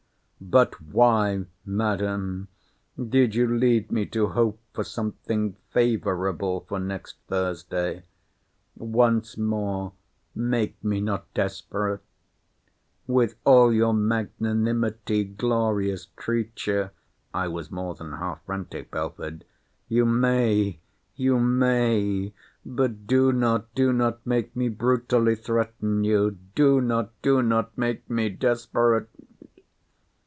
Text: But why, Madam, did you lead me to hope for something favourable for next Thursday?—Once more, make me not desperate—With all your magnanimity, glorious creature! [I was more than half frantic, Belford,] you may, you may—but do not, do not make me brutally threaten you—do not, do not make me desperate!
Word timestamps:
But 0.43 0.81
why, 0.81 1.45
Madam, 1.67 2.47
did 2.97 3.35
you 3.35 3.45
lead 3.47 3.91
me 3.91 4.07
to 4.07 4.29
hope 4.29 4.59
for 4.73 4.83
something 4.83 5.53
favourable 5.69 6.61
for 6.67 6.79
next 6.79 7.17
Thursday?—Once 7.27 9.37
more, 9.37 9.93
make 10.33 10.83
me 10.83 10.99
not 10.99 11.31
desperate—With 11.35 13.35
all 13.45 13.71
your 13.71 13.93
magnanimity, 13.93 15.25
glorious 15.25 16.05
creature! 16.07 16.91
[I 17.35 17.47
was 17.47 17.69
more 17.69 17.93
than 17.93 18.13
half 18.13 18.43
frantic, 18.43 18.89
Belford,] 18.89 19.45
you 19.87 20.07
may, 20.07 20.79
you 21.15 21.37
may—but 21.39 23.05
do 23.05 23.31
not, 23.31 23.73
do 23.75 23.93
not 23.93 24.25
make 24.25 24.55
me 24.55 24.69
brutally 24.69 25.35
threaten 25.35 26.03
you—do 26.03 26.81
not, 26.81 27.11
do 27.21 27.43
not 27.43 27.77
make 27.77 28.09
me 28.09 28.29
desperate! 28.29 29.07